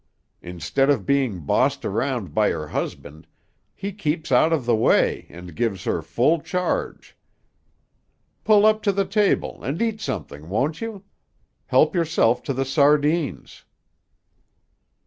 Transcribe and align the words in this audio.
Instead 0.41 0.89
of 0.89 1.05
being 1.05 1.41
bossed 1.41 1.85
around 1.85 2.33
by 2.33 2.49
her 2.49 2.69
husband, 2.69 3.27
he 3.75 3.91
keeps 3.91 4.31
out 4.31 4.51
of 4.51 4.65
the 4.65 4.75
way 4.75 5.27
and 5.29 5.53
gives 5.55 5.83
her 5.83 6.01
full 6.01 6.41
charge. 6.41 7.15
Pull 8.43 8.65
up 8.65 8.81
to 8.81 8.91
the 8.91 9.05
table 9.05 9.63
and 9.63 9.79
eat 9.79 10.01
something, 10.01 10.49
won't 10.49 10.81
you? 10.81 11.03
Help 11.67 11.93
yourself 11.93 12.41
to 12.41 12.51
the 12.51 12.65
sardines." 12.65 13.63